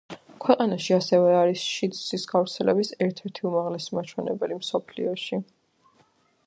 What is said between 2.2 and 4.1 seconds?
გავრცელების ერთ-ერთი უმაღლესი